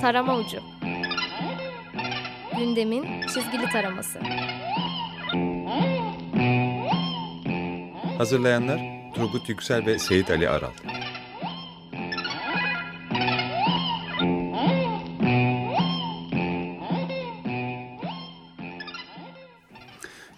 [0.00, 0.58] Tarama Ucu
[2.58, 4.18] Gündemin çizgili taraması
[8.18, 8.80] Hazırlayanlar
[9.14, 10.70] Turgut Yüksel ve Seyit Ali Aral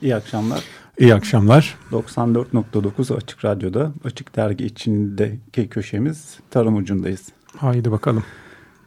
[0.02, 0.64] İyi akşamlar.
[0.98, 1.74] İyi akşamlar.
[1.92, 7.28] 94.9 Açık Radyo'da Açık Dergi içindeki köşemiz Tarım Ucu'ndayız.
[7.56, 8.24] Haydi bakalım.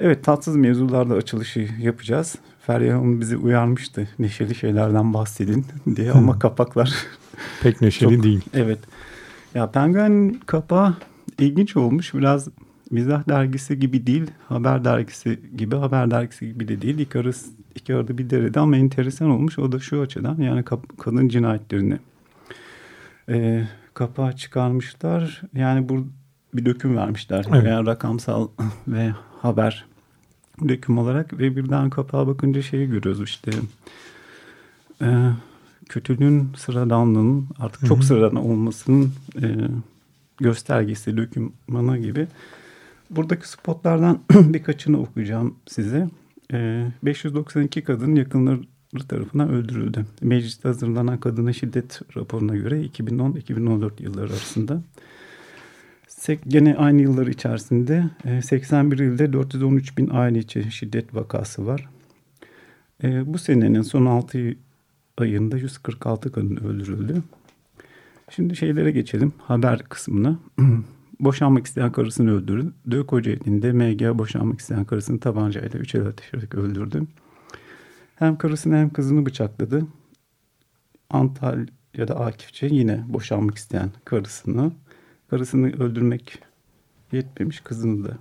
[0.04, 2.36] Evet tatsız mevzularda açılışı yapacağız.
[2.60, 4.08] Feryal Hanım bizi uyarmıştı.
[4.20, 6.94] Neşeli şeylerden bahsedin diye ama kapaklar...
[7.62, 8.42] Pek neşeli çok, değil.
[8.54, 8.80] Evet.
[9.56, 10.96] Ya Penguen kapağı
[11.40, 12.14] ilginç olmuş.
[12.14, 12.48] Biraz
[12.92, 14.32] mizah dergisi gibi değil.
[14.50, 15.76] Haber dergisi gibi.
[15.76, 17.00] Haber dergisi gibi de değil.
[17.00, 19.60] Icarus iki arada bir derede ama enteresan olmuş.
[19.60, 20.64] O da şu açıdan yani
[20.98, 21.98] kadın cinayetlerini
[23.30, 25.42] e, kapağa çıkarmışlar.
[25.54, 26.08] Yani bu
[26.54, 27.46] bir döküm vermişler.
[27.50, 27.68] Evet.
[27.68, 28.48] Yani rakamsal
[28.88, 29.93] ve haber
[30.68, 33.52] döküm olarak ve birden kapağa bakınca şeyi görüyoruz işte
[35.02, 35.30] e,
[35.90, 39.12] kötülüğün sıradanlığının artık çok sıradan olmasının
[39.42, 39.48] e,
[40.38, 42.28] göstergesi, dökümanı gibi.
[43.10, 46.10] Buradaki spotlardan birkaçını okuyacağım size.
[46.54, 48.60] E, 592 kadın yakınları
[49.08, 50.06] tarafından öldürüldü.
[50.22, 54.82] Mecliste hazırlanan kadına şiddet raporuna göre 2010-2014 yılları arasında.
[56.48, 58.04] Gene aynı yıllar içerisinde
[58.44, 61.90] 81 ilde 413 bin aile içi şiddet vakası var.
[63.04, 64.56] Bu senenin son 6
[65.18, 67.24] ayında 146 kadın öldürüldü.
[68.30, 70.40] Şimdi şeylere geçelim haber kısmına.
[71.20, 73.08] boşanmak isteyen karısını öldürdü.
[73.08, 77.04] Kocaeli'nde MG boşanmak isteyen karısını tabancayla üç el ateşerek öldürdü.
[78.16, 79.88] Hem karısını hem kızını bıçakladı.
[81.10, 84.72] Antalya'da Akifçe yine boşanmak isteyen karısını,
[85.34, 86.40] karısını öldürmek
[87.12, 88.18] yetmemiş kızını da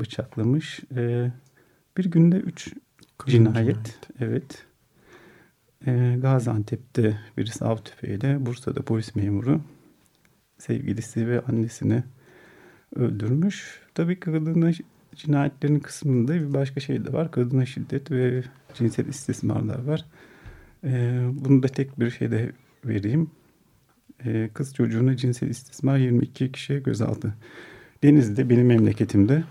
[0.00, 0.80] bıçaklamış.
[0.96, 1.32] Ee,
[1.96, 2.74] bir günde üç
[3.26, 4.66] cinayet, cinayet, evet.
[5.86, 9.60] Ee, Gaziantep'te birisi av tüfeğiyle, Bursa'da polis memuru
[10.58, 12.02] sevgilisi ve annesini
[12.96, 13.80] öldürmüş.
[13.94, 14.70] Tabii kadına
[15.14, 17.30] cinayetlerin kısmında bir başka şey de var.
[17.30, 20.04] Kadına şiddet ve cinsel istismarlar var.
[20.84, 22.52] Ee, bunu da tek bir şeyde
[22.84, 23.30] vereyim.
[24.26, 27.34] Ee, kız çocuğuna cinsel istismar 22 kişiye gözaltı.
[28.02, 29.44] Denizli'de benim memleketimde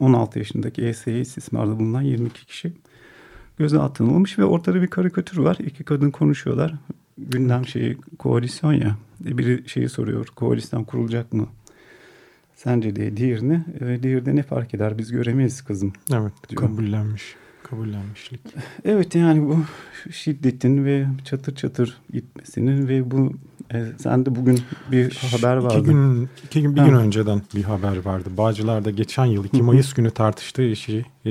[0.00, 2.72] 16 yaşındaki ESE istismarda bulunan 22 kişi
[3.58, 5.56] gözaltına alınmış ve ortada bir karikatür var.
[5.60, 6.74] İki kadın konuşuyorlar.
[7.18, 8.96] Gündem şeyi koalisyon ya.
[9.20, 10.26] Biri şeyi soruyor.
[10.26, 11.46] Koalisyon kurulacak mı?
[12.56, 13.64] Sence diye diğerini.
[13.80, 14.98] E, diğerde ne fark eder?
[14.98, 15.92] Biz göremeyiz kızım.
[16.12, 16.32] Evet.
[16.48, 16.62] Diyor.
[16.62, 17.34] Kabullenmiş.
[17.70, 18.40] Kabullenmişlik.
[18.84, 19.64] Evet yani bu
[20.12, 23.32] şiddetin ve çatır çatır gitmesinin ve bu
[23.74, 24.60] e, sen de bugün
[24.92, 25.78] bir haber vardı.
[25.78, 26.86] İki gün, iki gün bir ha.
[26.86, 28.28] gün önceden bir haber vardı.
[28.36, 31.30] Bağcılar'da geçen yıl 2 Mayıs günü tartıştığı işi e,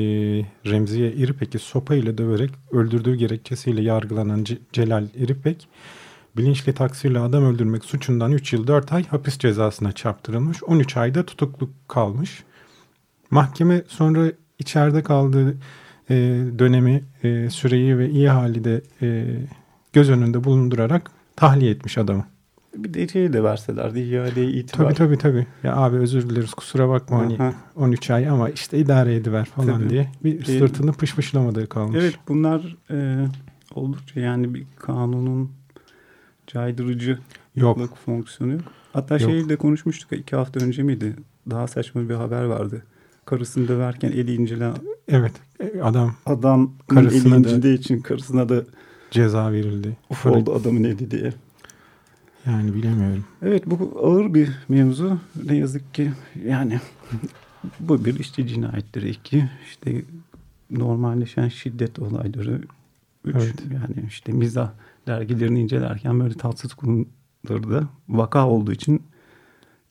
[0.66, 5.68] Remziye İripek'i sopa ile döverek öldürdüğü gerekçesiyle yargılanan C Celal İripek
[6.38, 10.64] bilinçli taksirle adam öldürmek suçundan 3 yıl 4 ay hapis cezasına çarptırılmış.
[10.64, 12.44] 13 ayda tutuklu kalmış.
[13.31, 15.58] Mahkeme sonra içeride kaldığı
[16.09, 16.16] e,
[16.59, 19.25] dönemi, e, süreyi ve iyi hali de e,
[19.94, 22.25] göz önünde bulundurarak tahliye etmiş adamı.
[22.75, 24.84] Bir de şey de verselerdi iadeye itibar.
[24.84, 25.47] Tabii tabii tabii.
[25.63, 29.90] Ya abi özür dileriz kusura bakma hani 13 ay ama işte idare ediver falan tabii.
[29.90, 30.12] diye.
[30.23, 31.97] Bir sırtını pışpışlamadığı kalmış.
[32.01, 33.28] Evet bunlar e,
[33.75, 35.51] oldukça yani bir kanunun
[36.47, 37.19] caydırıcı
[37.56, 38.62] yok fonksiyonu yok.
[38.94, 39.31] Hatta yok.
[39.31, 41.16] şeyi de konuşmuştuk iki hafta önce miydi?
[41.50, 42.84] Daha saçma bir haber vardı.
[43.28, 44.74] Karısını döverken eli incelen
[45.08, 45.34] Evet
[45.84, 48.64] adam adam karısına eli için karısına da
[49.12, 49.98] ceza verildi.
[50.10, 51.34] Uf oldu adamın eli diye.
[52.46, 53.26] Yani bilemiyorum.
[53.42, 55.20] Evet bu ağır bir mevzu.
[55.46, 56.12] Ne yazık ki
[56.46, 56.80] yani
[57.80, 60.02] bu bir işte cinayetleri iki işte
[60.72, 62.62] normalleşen şiddet olayları
[63.26, 63.64] üç evet.
[63.74, 64.72] yani işte mizah
[65.08, 69.04] dergilerini incelerken böyle tatsız konuları da vaka olduğu için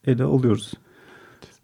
[0.07, 0.73] ele alıyoruz.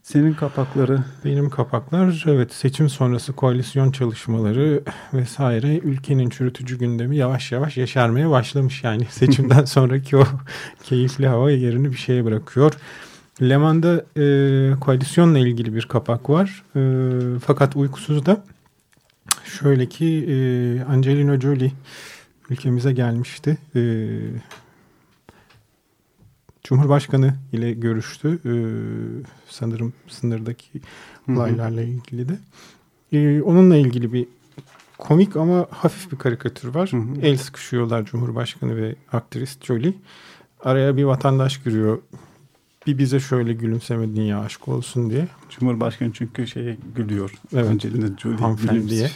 [0.02, 0.98] Senin kapakları?
[1.24, 4.82] Benim kapaklar evet seçim sonrası koalisyon çalışmaları
[5.12, 8.84] vesaire ülkenin çürütücü gündemi yavaş yavaş yeşermeye başlamış.
[8.84, 10.24] Yani seçimden sonraki o
[10.82, 12.72] keyifli hava yerini bir şeye bırakıyor.
[13.42, 16.64] Leman'da e, koalisyonla ilgili bir kapak var.
[16.76, 16.80] E,
[17.38, 18.44] fakat uykusuzda
[19.44, 20.34] şöyle ki e,
[20.84, 21.72] Angelina Jolie
[22.50, 23.58] ülkemize gelmişti.
[23.76, 23.80] E,
[26.72, 28.38] Cumhurbaşkanı ile görüştü.
[28.44, 28.52] Ee,
[29.48, 30.80] sanırım sınırdaki
[31.28, 32.38] olaylarla ilgili de.
[33.12, 34.26] Ee, onunla ilgili bir
[34.98, 36.92] komik ama hafif bir karikatür var.
[36.92, 37.20] Hı hı.
[37.22, 39.94] El sıkışıyorlar Cumhurbaşkanı ve aktrist Jolie.
[40.60, 41.98] Araya bir vatandaş giriyor.
[42.86, 45.28] bir bize şöyle gülümseme dünya aşk olsun diye.
[45.48, 47.34] Cumhurbaşkanı çünkü şeye gülüyor.
[47.52, 47.70] Evet.
[47.70, 49.10] Angelina Jolie Hanımefendiye.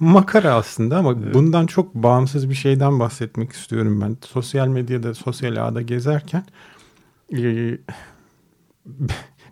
[0.00, 4.16] Makara aslında ama bundan çok bağımsız bir şeyden bahsetmek istiyorum ben.
[4.26, 6.44] Sosyal medyada, sosyal ağda gezerken
[7.36, 7.38] e,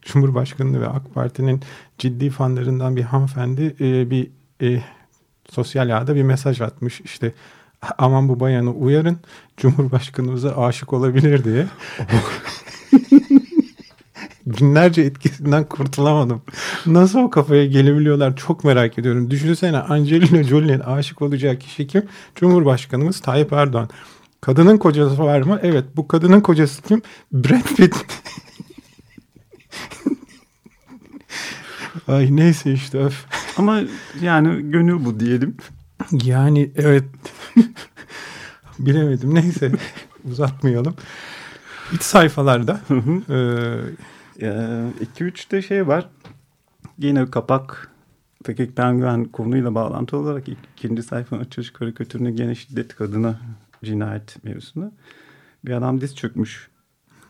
[0.03, 1.63] Cumhurbaşkanı ve AK Parti'nin
[1.99, 4.31] ciddi fanlarından bir hanımefendi e, bir
[4.63, 4.83] e,
[5.51, 7.01] sosyal ağda bir mesaj atmış.
[7.01, 7.35] İşte
[7.99, 9.19] aman bu bayanı uyarın
[9.57, 11.67] Cumhurbaşkanımıza aşık olabilir diye.
[14.49, 16.43] Günlerce etkisinden kurtulamadım.
[16.87, 19.31] Nasıl o kafaya gelebiliyorlar çok merak ediyorum.
[19.31, 22.03] Düşünsene Angelina Jolie'nin aşık olacağı kişi kim?
[22.35, 23.89] Cumhurbaşkanımız Tayyip Erdoğan.
[24.41, 25.61] Kadının kocası var mı?
[25.63, 25.85] Evet.
[25.97, 27.03] Bu kadının kocası kim?
[27.33, 27.97] Brad Pitt.
[32.09, 33.25] Ay neyse işte öf.
[33.57, 33.81] Ama
[34.21, 35.57] yani gönül bu diyelim.
[36.25, 37.05] Yani evet.
[38.79, 39.35] Bilemedim.
[39.35, 39.73] Neyse.
[40.31, 40.95] Uzatmayalım.
[41.93, 42.81] İç sayfalarda
[43.31, 43.37] e,
[44.39, 46.09] 2-3'te şey var.
[46.99, 47.91] Yine kapak
[48.45, 53.41] Pekek Penguen konuyla bağlantılı olarak ikinci sayfanın açılış karikatürünü gene şiddet kadına
[53.85, 54.93] cinayet mevzusunu.
[55.65, 56.69] Bir adam diz çökmüş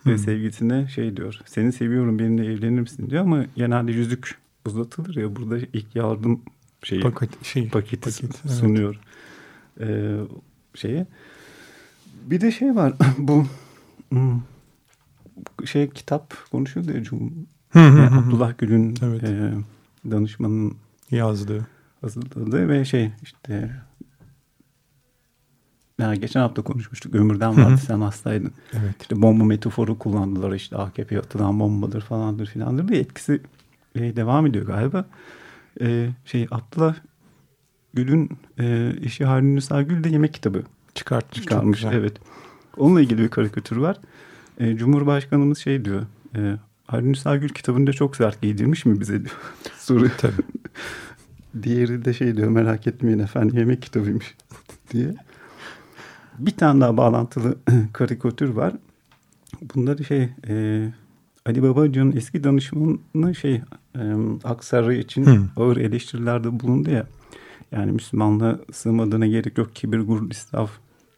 [0.06, 1.40] ve sevgilisine şey diyor.
[1.46, 6.42] Seni seviyorum benimle evlenir misin diyor ama genelde yüzük uzatılır ya burada ilk yardım
[6.82, 8.54] şeyi paket, şey, paketi paket, evet.
[8.54, 9.00] sunuyor
[9.80, 10.16] ee,
[10.74, 11.06] şeye.
[12.24, 13.46] Bir de şey var bu
[14.08, 14.40] hmm,
[15.64, 17.32] şey kitap konuşuyordu ya Cum
[17.74, 18.00] yani.
[18.00, 19.22] Abdullah Gül'ün Evet.
[19.24, 19.52] e,
[20.10, 20.76] danışmanın
[21.10, 21.66] yazdığı.
[22.00, 23.70] hazırladığı ve şey işte
[25.98, 28.52] ya geçen hafta konuşmuştuk Ömürden vardı sen hastaydın.
[28.72, 28.94] Evet.
[29.02, 33.42] İşte bomba metaforu kullandılar işte AKP atılan bombadır falandır filandır diye etkisi
[33.94, 35.04] e, devam ediyor galiba.
[35.80, 36.96] E, şey Abdullah
[37.94, 40.62] Gül'ün e, eşi Harun Nisa Gül de yemek kitabı
[40.94, 41.80] Çıkartmış.
[41.80, 41.92] güzel.
[41.92, 42.16] Evet.
[42.76, 43.96] Onunla ilgili bir karikatür var.
[44.58, 46.02] E, Cumhurbaşkanımız şey diyor.
[46.36, 46.56] E,
[46.86, 49.36] Harun Gül kitabında çok sert giydirmiş mi bize diyor.
[49.78, 50.08] Soru.
[50.18, 50.32] Tabii.
[51.62, 54.34] Diğeri de şey diyor merak etmeyin efendim yemek kitabıymış
[54.92, 55.14] diye.
[56.38, 57.56] Bir tane daha bağlantılı
[57.92, 58.72] karikatür var.
[59.74, 60.88] Bunları şey e,
[61.46, 63.54] Ali Babacan'ın eski danışmanı şey
[63.96, 64.02] e,
[64.44, 65.40] Aksarı için Hı.
[65.56, 67.06] ağır eleştirilerde bulundu ya.
[67.72, 70.70] Yani Müslümanlığa sığmadığına gerek yok kibir gurur israf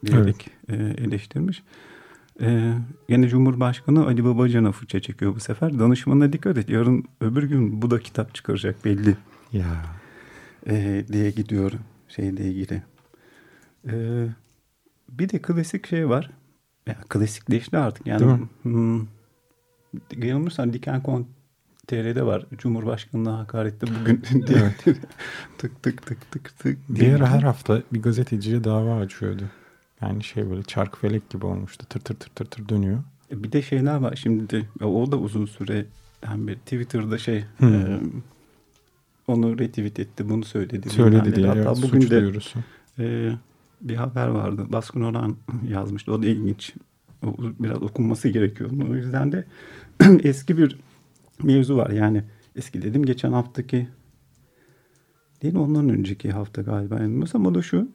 [0.07, 1.63] diyerek e, eleştirmiş.
[2.41, 2.75] E,
[3.09, 5.79] yine Cumhurbaşkanı Ali Babacan'a fırça çekiyor bu sefer.
[5.79, 9.17] Danışmanına dikkat et yarın öbür gün bu da kitap çıkaracak belli
[9.53, 9.83] Ya.
[10.67, 11.73] e, diye gidiyor
[12.09, 12.83] şeyle ilgili.
[13.89, 13.95] E,
[15.09, 16.31] bir de klasik şey var.
[16.87, 18.07] Ya, klasikleşti artık.
[18.07, 18.49] Değil Yani mi?
[18.63, 19.07] hmm,
[20.23, 21.03] yanılmıyorsam Diken
[21.87, 22.47] TR'de var.
[22.59, 24.75] Cumhurbaşkanına hakarette bugün diye.
[25.59, 26.79] tık tık tık tık tık.
[26.89, 29.43] Bir ara her hafta bir gazeteciye dava açıyordu.
[30.03, 31.87] Yani şey böyle çarkfelek gibi olmuştu.
[31.89, 32.99] Tır tır tır tır tır dönüyor.
[33.33, 35.87] E, Bir de şeyler var şimdi de o da uzun süre
[36.25, 37.75] yani bir Twitter'da şey Hmm.
[37.75, 38.01] e,
[39.27, 40.91] onu retweet etti bunu söyledi.
[40.91, 41.47] Söyledi diye.
[41.47, 42.59] Hatta evet, bugün de duyurusu.
[42.99, 43.33] e,
[43.81, 44.67] bir haber vardı.
[44.69, 45.37] Baskın Orhan
[45.69, 46.13] yazmıştı.
[46.13, 46.75] O da ilginç.
[47.27, 48.71] O, biraz okunması gerekiyor.
[48.91, 49.45] O yüzden de
[50.23, 50.77] eski bir
[51.43, 51.91] mevzu var.
[51.91, 52.25] Yani
[52.57, 53.89] eski dedim geçen haftaki
[55.43, 57.89] değil ondan önceki hafta galiba yanılmıyorsam o da şu.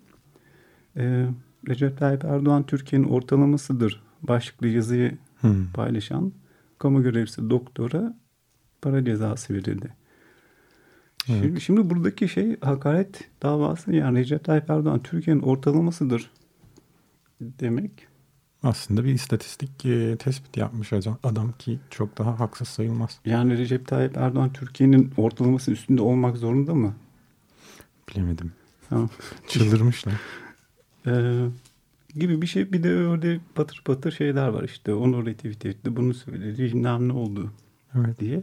[0.97, 1.25] E,
[1.69, 5.65] Recep Tayyip Erdoğan Türkiye'nin ortalamasıdır başlıklı yazıyı Hmm.
[5.73, 6.33] paylaşan
[6.79, 8.17] kamu görevlisi doktora
[8.81, 9.93] para cezası verildi.
[11.29, 11.41] Evet.
[11.43, 16.31] Şimdi, şimdi buradaki şey hakaret davası yani Recep Tayyip Erdoğan Türkiye'nin ortalamasıdır
[17.41, 18.07] demek.
[18.63, 23.19] Aslında bir istatistik e, tespit yapmış adam, adam ki çok daha haksız sayılmaz.
[23.25, 26.93] Yani Recep Tayyip Erdoğan Türkiye'nin ortalaması üstünde olmak zorunda mı?
[28.09, 28.51] Bilemedim.
[28.89, 29.09] Ha.
[29.47, 30.13] Çıldırmışlar.
[31.07, 31.45] Ee,
[32.15, 32.71] gibi bir şey.
[32.73, 34.93] Bir de öyle patır patır şeyler var işte.
[34.93, 37.51] Onu retweet etti, bunu söyledi, bilmem ne oldu
[37.95, 38.41] Evet diye.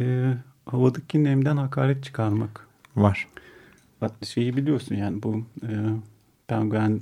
[0.00, 0.34] Ee,
[0.66, 2.66] havadaki nemden hakaret çıkarmak.
[2.96, 3.28] var.
[4.22, 5.70] Şeyi biliyorsun yani bu e,
[6.48, 7.00] penguen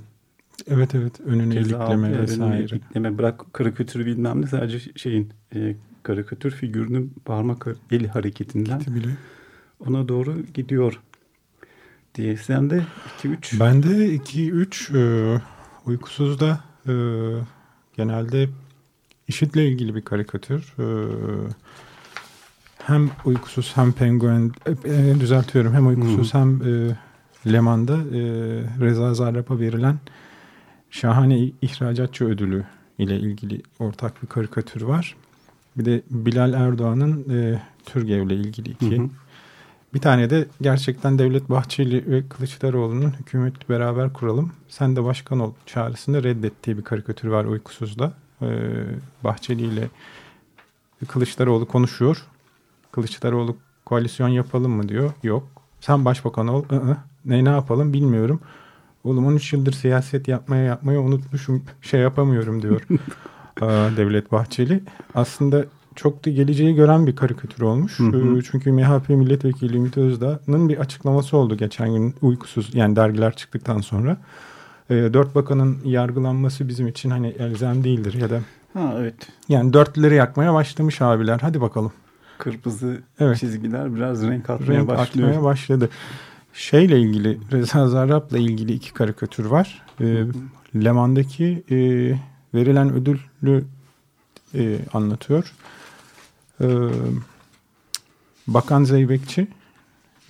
[0.67, 2.43] Evet evet önünü ilikleme vesaire.
[2.53, 8.95] önüne ilikleme bırak karikatürü bilmem ne sadece şeyin e, karikatür figürünün parmak el hareketinden Gitti
[8.95, 9.07] bile.
[9.87, 11.01] ona doğru gidiyor
[12.15, 12.37] diye.
[12.37, 12.83] Sen de
[13.23, 15.41] 2-3 Ben de 2-3 e,
[15.85, 16.93] uykusuzda e,
[17.97, 18.49] genelde
[19.27, 20.73] IŞİD'le ilgili bir karikatür.
[20.79, 20.85] E,
[22.77, 26.95] hem uykusuz hem penguen e, e, düzeltiyorum hem uykusuz hem e,
[27.51, 28.21] Leman'da e,
[28.79, 29.99] Reza Zarrab'a verilen
[30.89, 32.65] şahane ihracatçı ödülü
[32.97, 35.15] ile ilgili ortak bir karikatür var.
[35.77, 38.97] Bir de Bilal Erdoğan'ın e, Türgev'le ilgili iki.
[38.97, 39.09] Hı hı.
[39.95, 44.51] Bir tane de gerçekten Devlet Bahçeli ve Kılıçdaroğlu'nun hükümeti beraber kuralım.
[44.67, 48.13] Sen de başkan ol çağrısını reddettiği bir karikatür var uykusuzda.
[48.41, 48.47] E,
[49.23, 49.89] Bahçeli ile
[51.07, 52.25] Kılıçdaroğlu konuşuyor.
[52.91, 55.11] Kılıçdaroğlu koalisyon yapalım mı diyor.
[55.23, 55.47] Yok.
[55.79, 56.63] Sen başbakan ol.
[56.71, 56.97] I-ı.
[57.25, 58.39] Ne ne yapalım bilmiyorum.
[59.03, 61.63] Oğlum 13 yıldır siyaset yapmaya yapmaya unutmuşum.
[61.81, 62.81] Şey yapamıyorum diyor.
[63.61, 64.83] Aa, Devlet Bahçeli.
[65.13, 67.99] Aslında çok da geleceği gören bir karikatür olmuş.
[67.99, 68.37] Hı hı.
[68.37, 73.81] Ee, Çünkü MHP milletvekili Ümit Özdağ'ın bir açıklaması oldu geçen gün uykusuz yani dergiler çıktıktan
[73.81, 74.17] sonra.
[74.89, 78.39] Ee, Dört bakanın yargılanması bizim için hani elzem değildir ya da
[78.73, 79.15] Ha evet.
[79.49, 81.39] yani dörtleri yakmaya başlamış abiler.
[81.41, 81.91] Hadi bakalım.
[82.37, 83.37] Kırmızı Evet.
[83.39, 85.29] çizgiler biraz renk atmaya renk başlıyor.
[85.29, 85.89] atmaya başladı.
[86.53, 89.81] Şeyle ilgili Reza Zarrab'la ilgili iki karikatür var.
[90.01, 90.23] Ee,
[90.75, 91.75] Leman'daki e,
[92.57, 93.63] verilen ödülü
[94.55, 95.53] e, anlatıyor.
[96.61, 96.67] Ee,
[98.47, 99.47] Bakan Zeybekçi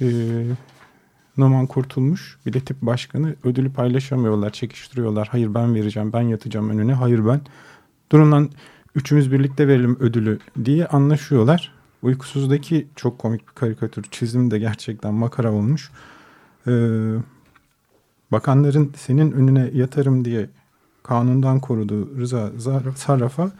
[0.01, 0.07] e,
[1.37, 5.27] Noman Kurtulmuş bir de tip başkanı ödülü paylaşamıyorlar, çekiştiriyorlar.
[5.31, 6.93] Hayır ben vereceğim, ben yatacağım önüne.
[6.93, 7.41] Hayır ben.
[8.11, 8.49] Durun lan
[8.95, 11.73] üçümüz birlikte verelim ödülü diye anlaşıyorlar.
[12.01, 15.91] Uykusuzdaki çok komik bir karikatür çizim de gerçekten makara olmuş.
[16.67, 16.71] Ee,
[18.31, 20.49] bakanların senin önüne yatarım diye
[21.03, 22.51] kanundan koruduğu Rıza
[22.95, 23.51] Sarraf'a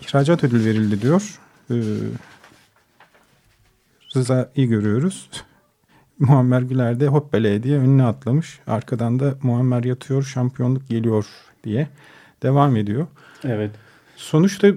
[0.00, 1.40] ihracat ödül verildi diyor.
[1.70, 1.74] Ee,
[4.16, 5.30] Rıza'yı görüyoruz.
[6.18, 8.60] Muammer Güler de hoppele diye önüne atlamış.
[8.66, 11.26] Arkadan da Muammer yatıyor şampiyonluk geliyor
[11.64, 11.88] diye
[12.42, 13.06] devam ediyor.
[13.44, 13.70] Evet.
[14.16, 14.68] Sonuçta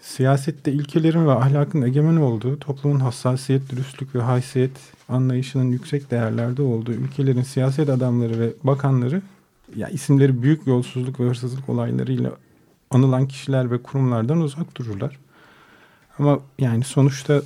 [0.00, 4.70] siyasette ilkelerin ve ahlakın egemen olduğu, toplumun hassasiyet, dürüstlük ve haysiyet
[5.08, 9.22] anlayışının yüksek değerlerde olduğu ülkelerin siyaset adamları ve bakanları
[9.76, 12.32] ya isimleri büyük yolsuzluk ve hırsızlık olaylarıyla
[12.90, 15.18] anılan kişiler ve kurumlardan uzak dururlar.
[16.18, 17.42] Ama yani sonuçta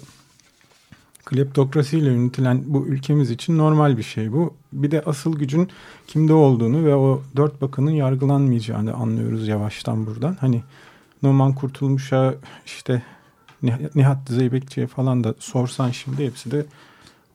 [1.25, 4.55] kleptokrasiyle yönetilen bu ülkemiz için normal bir şey bu.
[4.73, 5.69] Bir de asıl gücün
[6.07, 10.37] kimde olduğunu ve o dört bakanın yargılanmayacağını anlıyoruz yavaştan buradan.
[10.41, 10.63] Hani
[11.23, 12.35] Numan Kurtulmuş'a
[12.67, 13.03] işte
[13.63, 16.67] Nih- Nihat Zeybekçi'ye falan da sorsan şimdi hepsi de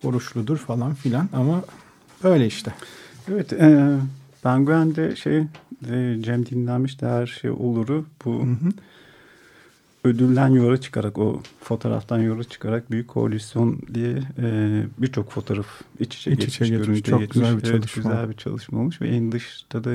[0.04, 1.64] oruçludur falan filan ama
[2.24, 2.74] öyle işte.
[3.32, 3.54] Evet.
[3.54, 3.98] E,
[4.44, 5.38] Penguen'de şey
[5.90, 8.70] e, Cem dinlenmiş de her şey oluru bu Hı hı.
[10.06, 16.32] Ödülden yola çıkarak o fotoğraftan yola çıkarak büyük koalisyon diye e, birçok fotoğraf iç içe
[16.32, 17.34] İç geçmiş, içe görüntüye Çok geçmiş.
[17.34, 18.12] güzel bir Evet, çalışma.
[18.12, 19.92] güzel bir çalışma olmuş ve en dışta da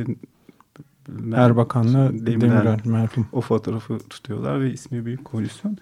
[1.34, 3.26] Erbakan'la Demirel Demirel merhum.
[3.32, 5.78] o fotoğrafı tutuyorlar ve ismi büyük koalisyon.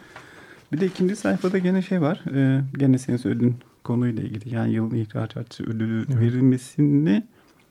[0.72, 2.22] Bir de ikinci sayfada gene şey var.
[2.34, 6.20] E, gene senin söylediğin konuyla ilgili yani yılın ihracatçı ödülü Evet.
[6.20, 7.26] verilmesini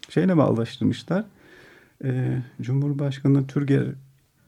[0.10, 1.26] şeyle bağlaştırmışlar.
[2.04, 3.86] E, Cumhurbaşkanı Türger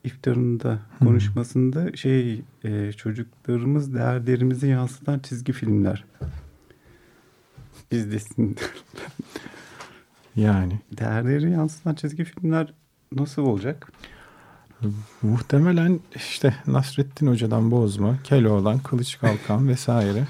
[0.03, 6.06] iftarında konuşmasında şey e, çocuklarımız değerlerimizi yansıtan çizgi filmler
[7.91, 8.58] izlesin.
[10.36, 12.74] Yani Değerleri yansıtan çizgi filmler
[13.12, 13.91] nasıl olacak?
[15.22, 20.27] muhtemelen işte Nasrettin Hoca'dan bozma, Keloğlan, Kılıç Kalkan vesaire.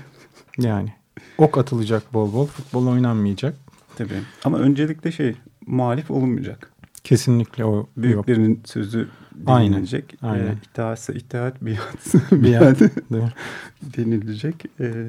[0.57, 0.93] Yani
[1.37, 3.55] ok atılacak bol bol, futbol oynanmayacak.
[3.95, 4.21] Tabii.
[4.43, 5.35] Ama öncelikle şey
[5.67, 6.71] muhalif olunmayacak.
[7.03, 7.89] Kesinlikle o yok.
[7.97, 9.07] Büyüklerin sözü
[9.45, 10.15] Aynen, denilecek.
[10.21, 10.45] aynen.
[10.47, 12.79] E, itaatse itaat, biatse Bir biat
[13.97, 14.65] denilecek.
[14.79, 15.05] E,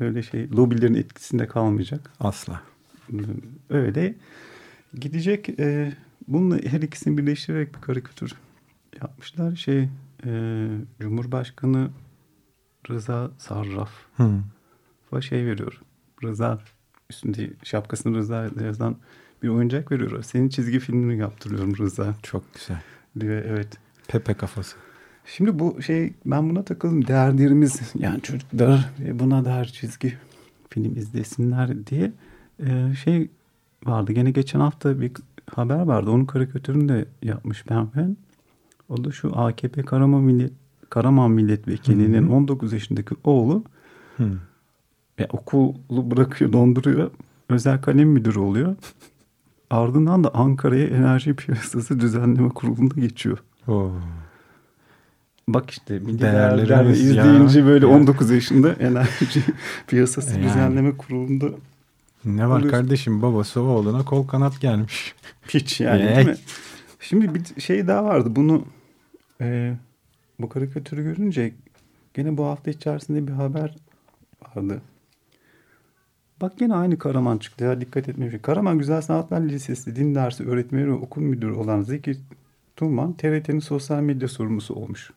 [0.00, 2.10] öyle şey lobilerin etkisinde kalmayacak.
[2.20, 2.60] Asla.
[3.70, 4.14] Öyle
[5.00, 5.48] gidecek.
[5.48, 5.92] E,
[6.28, 8.34] bununla her ikisini birleştirerek bir karikatür
[9.02, 9.56] yapmışlar.
[9.56, 9.88] Şey
[10.26, 10.68] e,
[11.00, 11.90] Cumhurbaşkanı
[12.90, 15.22] Rıza Sarraf Hı.
[15.22, 15.80] şey veriyor.
[16.24, 16.58] Rıza
[17.10, 18.96] üstünde şapkasını Rıza yazan
[19.44, 20.22] bir oyuncak veriyor.
[20.22, 22.76] Senin çizgi filmini yaptırıyorum Rıza Çok güzel.
[23.20, 23.42] diyor.
[23.46, 23.68] Evet.
[24.08, 24.76] Pepe kafası.
[25.26, 27.06] Şimdi bu şey ben buna takıldım.
[27.06, 30.14] Değerlerimiz yani çocuklar e, buna değer çizgi
[30.70, 32.12] film izlesinler diye
[32.66, 33.28] e, şey
[33.84, 34.12] vardı.
[34.12, 35.12] Gene geçen hafta bir
[35.50, 36.10] haber vardı.
[36.10, 38.16] Onun karikatürünü de yapmış ben ben.
[38.88, 40.52] O da şu AKP Karaman Millet
[40.90, 42.36] Karaman Milletvekilinin Hı hı.
[42.36, 43.64] 19 yaşındaki oğlu
[44.16, 44.30] Hı.
[45.18, 47.10] e, okulu bırakıyor, donduruyor.
[47.48, 48.76] Özel kalem müdürü oluyor.
[49.74, 53.38] Ardından da Ankara'ya Enerji Piyasası Düzenleme Kurulu'nda geçiyor.
[53.68, 53.90] Oo.
[55.48, 56.82] Bak işte milli değerler ya.
[56.90, 57.92] izleyince böyle Ya.
[57.92, 59.42] 19 yaşında Enerji
[59.86, 60.44] Piyasası Yani.
[60.44, 61.46] Düzenleme Kurulu'nda
[62.24, 62.70] Ne var Oluyorsun.
[62.78, 65.14] kardeşim babası oğluna kol kanat gelmiş.
[65.48, 66.36] hiç yani değil mi?
[67.00, 68.28] Şimdi bir şey daha vardı.
[68.36, 68.64] Bunu
[69.40, 69.74] e,
[70.40, 71.52] bu karikatürü görünce
[72.14, 73.76] gene bu hafta içerisinde bir haber
[74.56, 74.80] vardı.
[76.40, 78.42] Bak yine aynı Karaman çıktı ya dikkat etmemiş.
[78.42, 82.16] Karaman Güzel Sanatlar Lisesi din dersi öğretmeni ve okul müdürü olan Zeki
[82.76, 85.10] Tuman TRT'nin sosyal medya sorumlusu olmuş.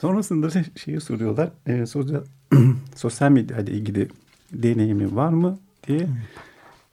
[0.00, 1.50] Sonrasında da şeyi soruyorlar.
[1.66, 2.24] E, sosyal,
[2.96, 4.08] sosyal medya ile ilgili
[4.52, 6.08] deneyimi var mı diye.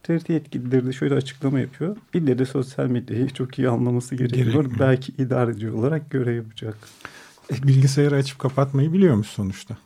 [0.03, 1.98] TRT yetkilileri de şöyle açıklama yapıyor.
[2.13, 4.45] İlle de sosyal medyayı çok iyi anlaması gerekiyor.
[4.45, 4.79] Gerekmiyor.
[4.79, 6.77] Belki idareci olarak görev yapacak.
[7.53, 9.77] E, bilgisayarı açıp kapatmayı biliyormuş sonuçta.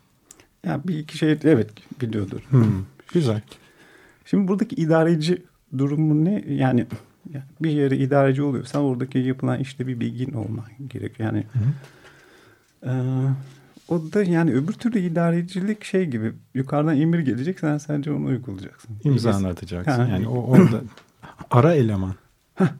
[0.66, 1.70] Ya bir iki şey evet
[2.02, 2.40] biliyordur.
[2.50, 2.86] Hmm,
[3.16, 3.42] güzel.
[4.26, 5.44] Şimdi buradaki idareci
[5.78, 6.44] durumu ne?
[6.48, 6.86] Yani,
[7.34, 11.34] yani bir yere idareci oluyorsan oradaki yapılan işte bir bilgin olman gerekiyor.
[11.34, 12.90] Yani Hı.
[12.90, 12.94] e,
[13.88, 18.98] o da yani öbür türlü idarecilik şey gibi yukarıdan emir gelecek sen sadece onu uygulayacaksın.
[19.04, 19.92] İmzanı atacaksın.
[19.92, 20.08] Ha.
[20.12, 20.82] Yani o orada
[21.52, 22.16] ara eleman.
[22.60, 22.76] Aynen.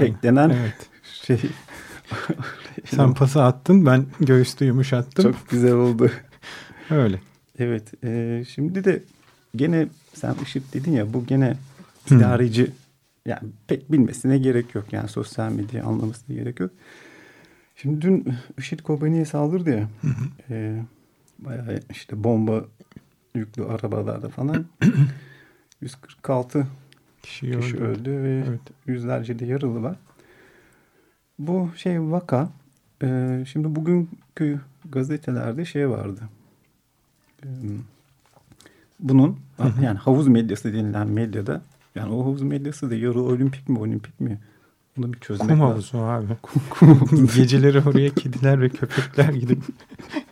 [0.00, 0.88] Beklenen Evet.
[1.04, 1.40] şey.
[2.84, 5.32] Sen pası attın ben göğüste yumuşattım.
[5.32, 6.10] Çok güzel oldu.
[6.90, 7.20] Öyle.
[7.58, 8.04] Evet.
[8.04, 9.02] e, şimdi de
[9.56, 11.56] gene sen IŞİD dedin ya bu gene
[12.08, 12.14] Hı.
[12.16, 12.70] idareci
[13.26, 14.92] yani pek bilmesine gerek yok.
[14.92, 16.70] Yani sosyal medyayı anlamasına gerek yok.
[17.76, 19.88] Şimdi dün IŞİD Kobani'ye saldırdı ya.
[20.50, 20.82] E,
[21.38, 22.64] bayağı işte bomba
[23.34, 24.64] yüklü arabalarda falan
[25.80, 26.66] 146
[27.22, 27.84] Kişi kişi öldü.
[27.84, 28.60] öldü ve Evet.
[28.86, 29.96] yüzlerce de yaralı var.
[31.38, 32.48] Bu şey vaka.
[33.02, 36.20] e, şimdi bugünkü gazetelerde şey vardı.
[37.44, 37.48] E,
[39.04, 39.84] bunun Hı hı.
[39.84, 41.62] yani havuz medyası denilen medyada
[41.94, 44.38] yani o havuz medyası da yarı olimpik mi olimpik mi?
[44.96, 46.26] Bunu bir çözmek Kum havuzu abi.
[46.42, 47.28] Kum, kum.
[47.36, 49.62] Geceleri oraya kediler ve köpekler gidip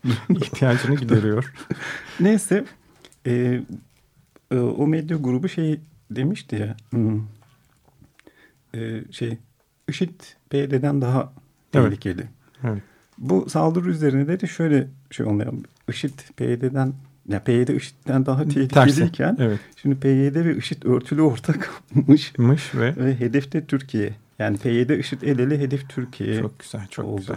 [0.31, 1.53] ihtiyacını gideriyor.
[2.21, 2.65] Neyse
[3.27, 3.61] e,
[4.51, 7.23] e, o medya grubu şey demişti ya hmm,
[8.75, 9.39] e, şey
[9.89, 11.33] IŞİD PYD'den daha
[11.75, 11.91] Evet.
[11.91, 12.29] tehlikeli.
[12.65, 12.83] Evet.
[13.19, 15.53] Bu saldırı üzerine de şöyle şey olmuyor.
[15.89, 16.93] IŞİD PYD'den
[17.29, 19.61] ya PYD IŞİD'den daha tehlikeliyken Evet.
[19.83, 24.15] şimdi PYD ve IŞİD örtülü ortakmış Mış ve ve hedef de Türkiye.
[24.39, 26.41] Yani PYD IŞİD el ele hedef Türkiye.
[26.41, 27.21] çok güzel çok oldu.
[27.21, 27.37] güzel.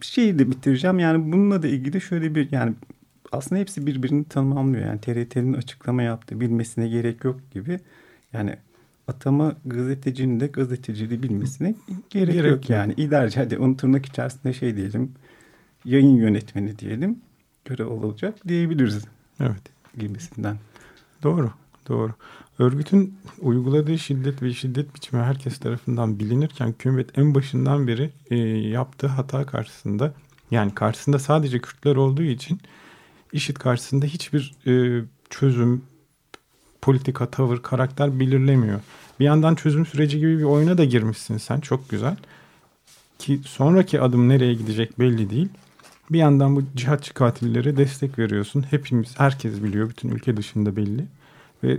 [0.00, 0.98] bir şeyi de bitireceğim.
[0.98, 2.74] Yani bununla da ilgili şöyle bir yani
[3.32, 4.86] aslında hepsi birbirini tamamlıyor.
[4.86, 7.80] Yani TRT'nin açıklama yaptığı bilmesine gerek yok gibi.
[8.32, 8.56] Yani
[9.08, 11.74] atama gazetecinin de gazeteciliği bilmesine
[12.10, 12.70] gerek, Gerek yok.
[12.70, 15.12] Yani idareci hadi onun tırnak içerisinde şey diyelim
[15.84, 17.18] yayın yönetmeni diyelim
[17.68, 19.04] görev olacak diyebiliriz
[19.40, 19.62] Evet.
[19.98, 20.58] gibisinden.
[21.22, 21.50] Doğru.
[21.88, 22.12] Doğru.
[22.58, 28.36] Örgütün uyguladığı şiddet ve şiddet biçimi herkes tarafından bilinirken hükümet en başından beri e,
[28.68, 30.14] yaptığı hata karşısında
[30.50, 32.60] yani karşısında sadece Kürtler olduğu için
[33.32, 35.82] IŞİD karşısında hiçbir e, çözüm,
[36.82, 38.80] politika, tavır, karakter belirlemiyor.
[39.20, 41.60] Bir yandan çözüm süreci gibi bir oyuna da girmişsin sen.
[41.60, 42.16] Çok güzel.
[43.18, 45.48] Ki sonraki adım nereye gidecek belli değil.
[46.12, 48.62] Bir yandan bu cihatçı katillere destek veriyorsun.
[48.70, 49.88] Hepimiz, herkes biliyor.
[49.90, 51.04] Bütün ülke dışında belli.
[51.64, 51.78] Ve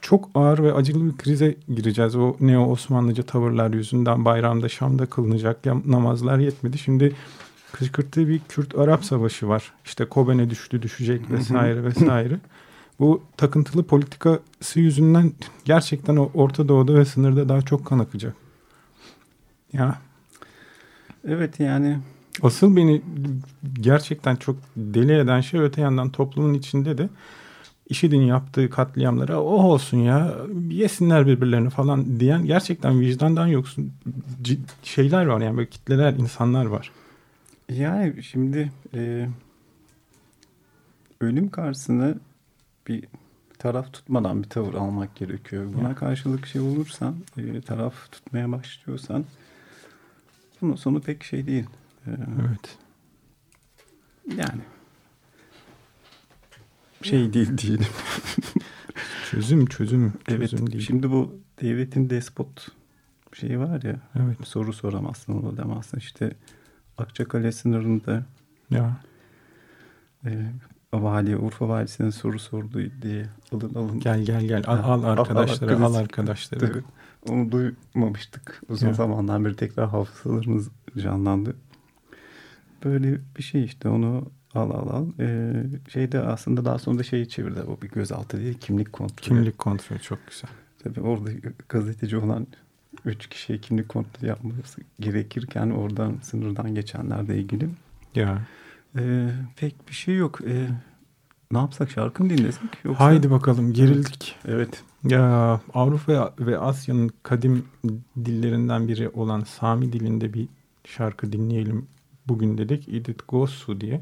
[0.00, 2.16] çok ağır ve acılı bir krize gireceğiz.
[2.16, 6.78] O neo Osmanlıca tavırlar yüzünden bayramda Şam'da kılınacak ya- namazlar yetmedi.
[6.78, 7.12] Şimdi
[7.72, 9.72] kışkırttığı bir Kürt-Arap savaşı var.
[9.84, 12.38] İşte Kobane düştü düşecek vesaire vesaire.
[13.00, 15.32] Bu takıntılı politikası yüzünden
[15.64, 18.34] gerçekten o Orta Doğu'da ve sınırda daha çok kan akacak.
[19.72, 19.98] Ya
[21.28, 21.98] Evet yani
[22.42, 23.02] Asıl beni
[23.80, 27.08] gerçekten çok deli eden şey öte yandan toplumun içinde de
[27.88, 30.34] IŞİD'in yaptığı katliamlara oh olsun ya
[30.68, 33.92] yesinler birbirlerini falan diyen gerçekten vicdandan yoksun
[34.82, 36.90] şeyler var yani böyle kitleler insanlar var.
[37.68, 39.28] Yani şimdi e,
[41.20, 42.14] ölüm karşısına
[42.88, 43.04] bir
[43.58, 45.66] taraf tutmadan bir tavır almak gerekiyor.
[45.74, 45.94] Buna Ya.
[45.94, 49.24] karşılık şey olursan, e, taraf tutmaya başlıyorsan
[50.62, 51.64] bunun sonu pek şey değil.
[52.06, 52.78] Evet.
[54.36, 54.60] yani
[57.02, 57.86] şey değil diyelim.
[59.30, 60.50] Çözüm çözüm Evet.
[60.50, 60.84] çözüm değil.
[60.86, 62.68] Şimdi bu devletin despot
[63.32, 63.96] şeyi var ya.
[64.14, 64.36] Evet.
[64.44, 65.98] Soru soramazsın, onu demezsin.
[65.98, 66.32] İşte
[66.98, 68.24] Akçakale sınırında
[68.70, 68.96] Ya
[70.26, 70.52] e,
[70.92, 74.00] vali, Urfa valisine soru sordu diye alın alın.
[74.00, 75.96] gel gel gel al, al al, al, arkadaşları al klasik.
[76.00, 76.60] arkadaşları.
[76.72, 76.82] Tabii.
[77.28, 78.62] Onu duymamıştık.
[78.68, 78.94] Uzun Ya.
[78.94, 80.68] zamandan beri tekrar hafızalarımız
[81.02, 81.56] canlandı.
[82.84, 85.06] Böyle bir şey işte onu al al al.
[85.20, 85.52] Ee,
[85.88, 87.60] şeyde aslında daha sonra da şeyi çevirdi.
[87.62, 89.28] O bir gözaltı değil kimlik kontrolü.
[89.28, 90.50] Kimlik kontrolü çok güzel.
[90.84, 91.30] Tabii orada
[91.68, 92.46] gazeteci olan
[93.04, 97.68] üç kişiye kimlik kontrolü yapması gerekirken oradan sınırdan geçenlerle ilgili
[98.14, 98.42] Ya.
[98.98, 100.40] ee, pek bir şey yok.
[100.46, 100.68] Ee,
[101.52, 102.70] ne yapsak şarkı mı dinlesek?
[102.84, 103.04] Yoksa...
[103.04, 104.36] Haydi bakalım gerildik.
[104.44, 104.82] Evet.
[105.04, 107.64] Ya Avrupa ve Asya'nın kadim
[108.24, 110.48] dillerinden biri olan Sami dilinde bir
[110.84, 111.86] şarkı dinleyelim
[112.32, 112.88] bugün dedik.
[112.88, 114.00] Edith Gosu diye.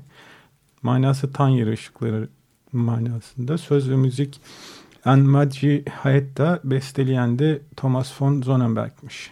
[0.83, 2.29] Manası tan ışıkları
[2.73, 3.59] manasında.
[3.59, 4.41] Söz ve müzik
[5.07, 9.31] Enmaci Hayetta besteleyen de Thomas von Sonnenberg'miş.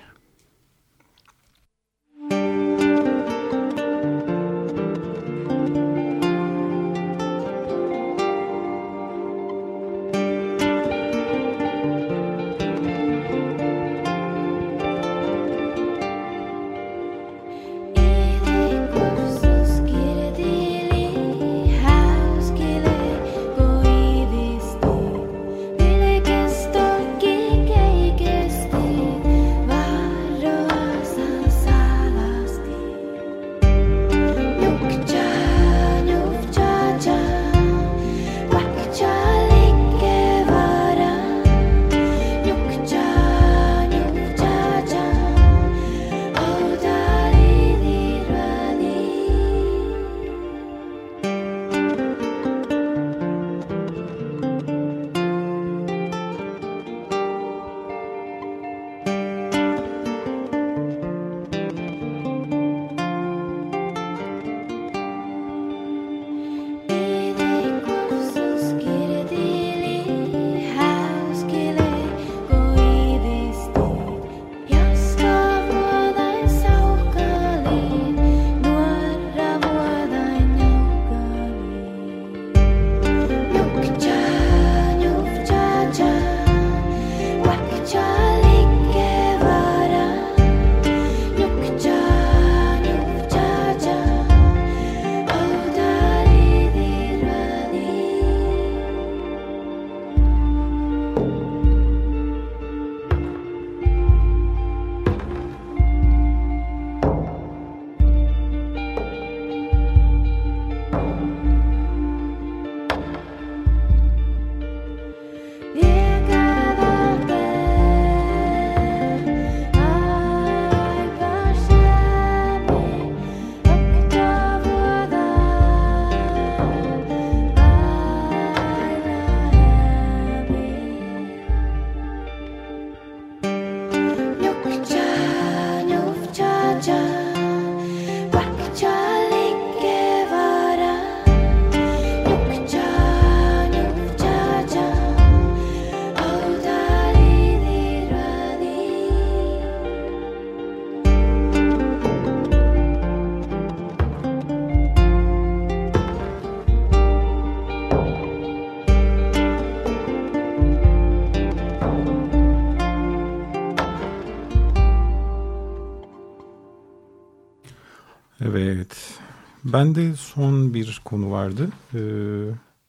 [169.72, 171.68] Bende son bir konu vardı.
[171.94, 171.98] Ee,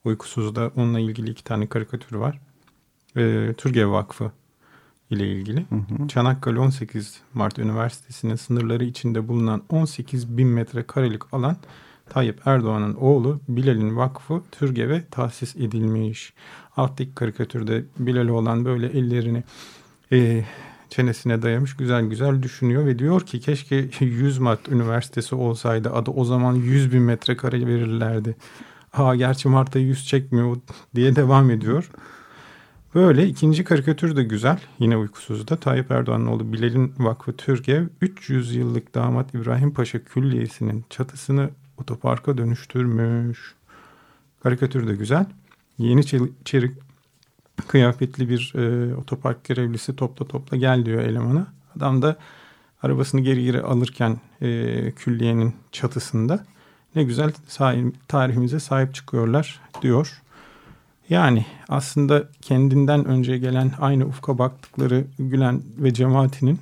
[0.06, 2.40] Uykusuz'da onunla ilgili iki tane karikatür var.
[3.18, 4.32] Ee, Türgev Vakfı
[5.10, 5.66] ile ilgili.
[5.70, 6.08] Hı hı.
[6.08, 11.58] Çanakkale 18 Mart Üniversitesi'nin sınırları içinde bulunan 18 bin metrekarelik alan
[12.10, 16.34] Tayyip Erdoğan'ın oğlu Bilal'in vakfı Türgev'e tahsis edilmiş.
[16.78, 19.44] Alttaki karikatürde Bilal'e olan böyle ellerini
[20.12, 20.46] e,
[20.90, 26.26] çenesine dayamış güzel güzel düşünüyor ve diyor ki keşke 100 Mart Üniversitesi olsaydı adı o
[26.26, 28.36] zaman 100 bin metrekare verirlerdi.
[28.92, 30.58] Ha gerçi Mart'ta 100 çekmiyor
[30.96, 31.90] diye devam ediyor.
[32.96, 34.60] Böyle ikinci karikatür de güzel.
[34.80, 41.50] Yine uykusuzda Tayyip Erdoğan'ın oğlu Bilal'in Vakfı Türkiye 300 yıllık damat İbrahim Paşa Külliyesi'nin çatısını
[41.78, 43.56] otoparka dönüştürmüş.
[44.44, 45.26] Karikatür de güzel.
[45.78, 46.06] Yeni
[46.46, 46.89] çelik
[47.68, 51.48] kıyafetli bir e, otopark görevlisi topla topla gel diyor elemana.
[51.78, 52.16] Adam da
[52.84, 56.46] arabasını geri geri alırken e, külliyenin çatısında
[56.96, 57.32] ne güzel
[58.08, 60.22] tarihimize sahip çıkıyorlar diyor.
[61.10, 66.60] Yani aslında kendinden önce gelen aynı ufka baktıkları Gülen ve cemaatinin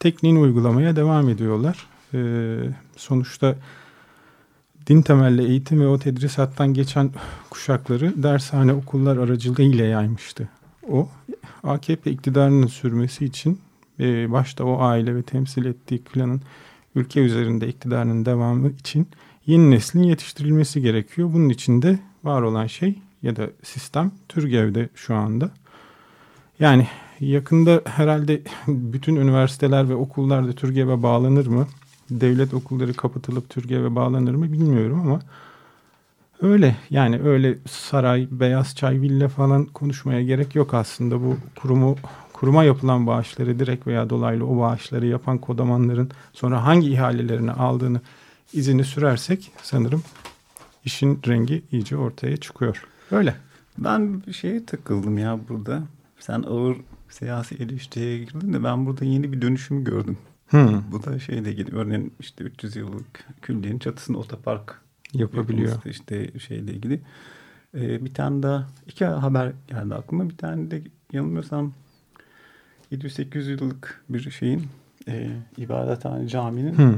[0.00, 1.86] tekniğini uygulamaya devam ediyorlar.
[2.14, 2.56] Ee,
[2.96, 3.56] sonuçta
[4.86, 7.10] din temelli eğitim ve o tedrisattan geçen
[7.50, 10.48] kuşakları dershane okullar aracılığıyla yaymıştı.
[10.90, 11.08] O
[11.62, 13.60] AKP iktidarının sürmesi için
[14.00, 16.40] e, başta o aile ve temsil ettiği klanın
[16.94, 19.08] ülke üzerinde iktidarının devamı için
[19.46, 21.30] yeni neslin yetiştirilmesi gerekiyor.
[21.32, 25.50] Bunun için de var olan şey ya da sistem Türgev'de şu anda.
[26.60, 26.88] Yani
[27.20, 31.66] yakında herhalde bütün üniversiteler ve okullar da Türgev'e bağlanır mı?
[32.10, 35.20] Devlet okulları kapatılıp Türgev'e bağlanır mı bilmiyorum ama
[36.42, 41.20] öyle yani öyle saray, beyaz çay, villa falan konuşmaya gerek yok aslında.
[41.20, 41.96] Bu kurumu
[42.32, 48.00] kuruma yapılan bağışları direkt veya dolaylı o bağışları yapan kodamanların sonra hangi ihalelerini aldığını
[48.52, 50.02] izini sürersek sanırım
[50.84, 52.84] işin rengi iyice ortaya çıkıyor.
[53.10, 53.34] Öyle.
[53.78, 55.82] Ben bir şeye takıldım ya burada.
[56.18, 56.76] Sen ağır
[57.08, 60.18] siyasi eleştiriye girdin de ben burada yeni bir dönüşüm gördüm.
[60.48, 60.82] Hmm.
[60.92, 64.80] Bu da şeyle ilgili örneğin işte 300 yıllık külliyenin çatısında otopark
[65.12, 65.82] yapabiliyor.
[65.84, 67.00] işte şeyle ilgili.
[67.74, 70.28] Ee, bir tane daha iki haber geldi aklıma.
[70.28, 71.72] Bir tane de yanılmıyorsam
[72.92, 74.62] 700-800 yıllık bir şeyin
[75.08, 76.94] e, ibadethane caminin Hmm.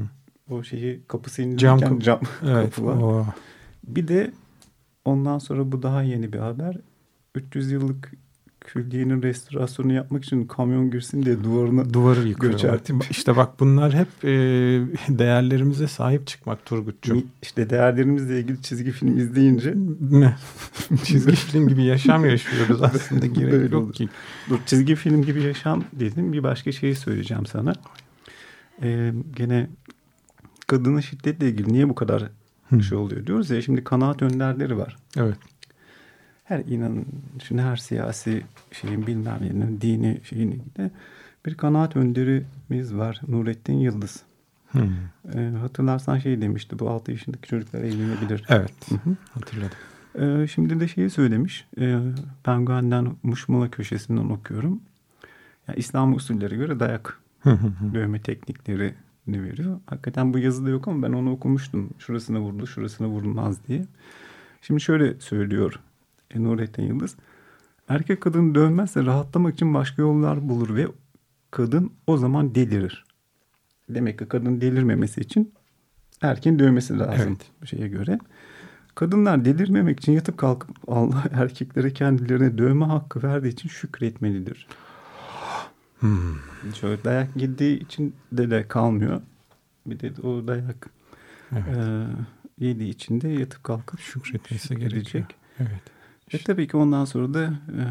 [0.50, 2.04] o şeyi kapısı inilirken Cam cam, kapı.
[2.04, 2.64] cam Evet.
[2.74, 2.96] kapı var.
[2.96, 3.26] O.
[3.86, 4.32] Bir de
[5.04, 6.76] ondan sonra bu daha yeni bir haber.
[7.34, 8.12] 300 yıllık
[8.66, 12.52] külliyenin restorasyonu yapmak için kamyon girsin diye duvarına Duvarı yıkıyor.
[12.52, 12.96] Göçertip.
[13.10, 14.28] İşte bak bunlar hep e,
[15.08, 17.24] değerlerimize sahip çıkmak Turgut'cum.
[17.42, 19.74] işte değerlerimizle ilgili çizgi film izleyince
[20.10, 20.36] Ne?
[21.04, 23.92] Çizgi film gibi yaşam yaşıyoruz aslında gerek Böyle yok olur.
[23.92, 24.08] ki.
[24.50, 27.72] dur çizgi film gibi yaşam dedim bir başka şeyi söyleyeceğim sana.
[28.82, 29.68] Ee, gene
[30.66, 32.22] kadına şiddetle ilgili niye bu kadar
[32.70, 32.82] Hı.
[32.82, 34.96] şey oluyor diyoruz ya şimdi kanaat önderleri var.
[35.16, 35.36] Evet.
[36.46, 37.04] Her inan
[37.44, 40.90] şimdi her siyasi şeyin bilmem nenin dini şeyin ilgili
[41.46, 44.22] bir kanaat önderimiz var Nurettin Yıldız.
[44.70, 44.90] Hmm.
[45.34, 48.44] Ee, hatırlarsan şey demişti bu 6 yaşındaki çocuklar evlenebilir.
[48.48, 48.72] Evet.
[48.88, 49.16] Hı hı.
[49.34, 49.78] Hatırladım.
[50.18, 51.66] Ee, şimdi de şeyi söylemiş.
[51.80, 51.98] Ee,
[52.44, 54.80] Penguen'den Muşmula köşesinden okuyorum.
[55.68, 57.20] Yani İslam usulleri göre dayak
[57.94, 58.94] dövme teknikleri
[59.26, 59.80] ne veriyor.
[59.86, 61.90] Hakikaten bu yazıda yok ama ben onu okumuştum.
[61.98, 63.84] Şurasına vurdu, şurasına vurulmaz diye.
[64.62, 65.80] Şimdi şöyle söylüyor
[66.30, 67.16] e, Nurettin Yıldız.
[67.88, 70.86] Erkek kadını dövmezse rahatlamak için başka yollar bulur ve
[71.50, 73.04] kadın o zaman delirir.
[73.88, 75.52] Demek ki kadın delirmemesi için
[76.22, 77.50] erkeğin dövmesi lazım Evet.
[77.62, 78.18] bu şeye göre.
[78.94, 84.68] Kadınlar delirmemek için yatıp kalkıp Allah erkeklere kendilerine dövme hakkı verdiği için şükretmelidir.
[86.00, 86.36] Hmm.
[86.80, 89.20] Şöyle dayak yediği için de de kalmıyor.
[89.86, 90.90] Bir de o dayak
[91.52, 91.76] Evet.
[91.76, 92.06] e,
[92.58, 95.24] yediği için de yatıp kalkıp Şükretmesi gerekiyor.
[95.58, 95.95] Evet.
[96.32, 97.82] E tabii ki ondan sonra da e,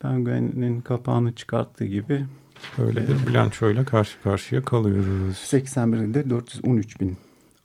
[0.00, 2.26] penguenin kapağını çıkarttığı gibi
[2.78, 5.36] Böyle bir bilançoyla karşı karşıya kalıyoruz.
[5.36, 7.16] 81'de 413 bin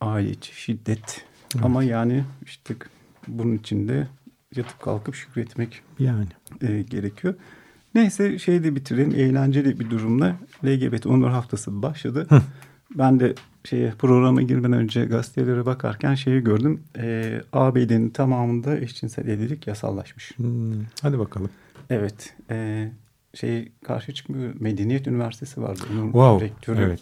[0.01, 1.25] aile içi şiddet.
[1.55, 1.65] Evet.
[1.65, 2.75] Ama yani işte
[3.27, 4.07] bunun içinde
[4.55, 6.27] yatıp kalkıp şükretmek Yani.
[6.61, 7.33] e, gerekiyor.
[7.95, 9.11] Neyse şeyde bitirelim.
[9.15, 12.27] Eğlenceli bir durumla LGBT Onur Haftası başladı.
[12.97, 16.83] Ben de şeye programa girmeden önce gazetelere bakarken şeyi gördüm.
[16.97, 20.31] E, ABD'nin tamamında eşcinsel evlilik yasallaşmış.
[20.37, 20.73] Hmm.
[21.01, 21.49] Hadi bakalım.
[21.89, 22.33] Evet.
[22.49, 22.87] E,
[23.33, 24.53] şey karşı çıkmıyor.
[24.59, 25.81] Medeniyet Üniversitesi vardı.
[25.93, 26.45] Onun Wow.
[26.45, 26.81] rektörü.
[26.81, 26.99] Evet.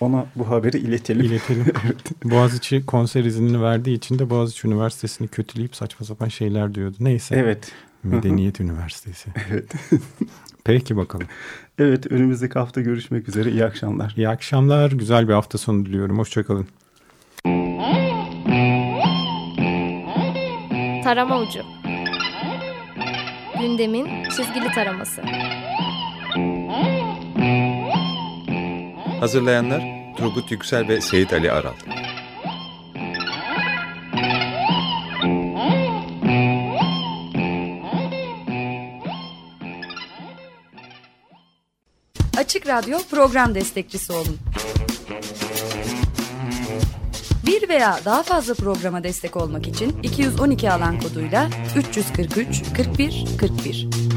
[0.00, 1.26] Ona bu haberi iletelim.
[1.26, 1.64] İletelim.
[1.84, 2.24] evet.
[2.24, 6.96] Boğaziçi konser iznini verdiği için de Boğaziçi Üniversitesi'ni kötüleyip saçma sapan şeyler diyordu.
[7.00, 7.36] Neyse.
[7.38, 7.72] Evet.
[8.02, 9.30] Medeniyet Üniversitesi.
[9.50, 9.72] Evet.
[10.64, 11.26] Peki bakalım.
[11.78, 13.50] Evet önümüzdeki hafta görüşmek üzere.
[13.50, 14.14] İyi akşamlar.
[14.16, 14.90] İyi akşamlar.
[14.90, 16.18] Güzel bir hafta sonu diliyorum.
[16.18, 16.66] Hoşçakalın.
[21.04, 21.60] Tarama Ucu
[23.60, 25.22] Gündemin çizgili taraması.
[29.20, 29.82] Hazırlayanlar
[30.16, 31.74] Turgut Yüksel ve Seyit Ali Aral.
[42.38, 44.38] Açık Radyo program destekçisi olun.
[47.46, 54.07] Bir veya daha fazla programa destek olmak için 212 alan koduyla 343 41 41